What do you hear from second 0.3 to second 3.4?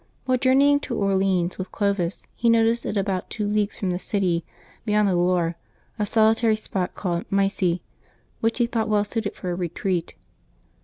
journeying to Orleans with Clovis he noticed at about